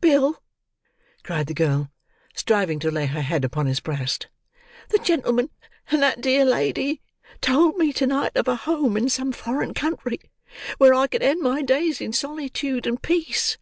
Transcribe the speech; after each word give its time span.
"Bill," 0.00 0.42
cried 1.24 1.46
the 1.46 1.52
girl, 1.52 1.90
striving 2.34 2.78
to 2.78 2.90
lay 2.90 3.04
her 3.04 3.20
head 3.20 3.44
upon 3.44 3.66
his 3.66 3.80
breast, 3.80 4.28
"the 4.88 4.96
gentleman 4.96 5.50
and 5.90 6.02
that 6.02 6.22
dear 6.22 6.42
lady, 6.46 7.02
told 7.42 7.76
me 7.76 7.92
to 7.92 8.06
night 8.06 8.32
of 8.34 8.48
a 8.48 8.56
home 8.56 8.96
in 8.96 9.10
some 9.10 9.30
foreign 9.30 9.74
country 9.74 10.20
where 10.78 10.94
I 10.94 11.06
could 11.06 11.20
end 11.22 11.42
my 11.42 11.60
days 11.60 12.00
in 12.00 12.14
solitude 12.14 12.86
and 12.86 13.02
peace. 13.02 13.58